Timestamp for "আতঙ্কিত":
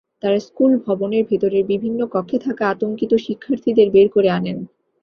2.69-3.11